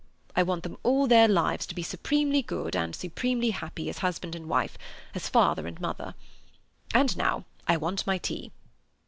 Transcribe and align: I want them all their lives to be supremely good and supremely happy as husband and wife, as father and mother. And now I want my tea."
I 0.35 0.41
want 0.41 0.63
them 0.63 0.77
all 0.81 1.05
their 1.05 1.27
lives 1.27 1.67
to 1.67 1.75
be 1.75 1.83
supremely 1.83 2.41
good 2.41 2.75
and 2.75 2.95
supremely 2.95 3.51
happy 3.51 3.87
as 3.87 3.99
husband 3.99 4.33
and 4.33 4.49
wife, 4.49 4.75
as 5.13 5.29
father 5.29 5.67
and 5.67 5.79
mother. 5.79 6.15
And 6.91 7.15
now 7.15 7.45
I 7.67 7.77
want 7.77 8.07
my 8.07 8.17
tea." 8.17 8.51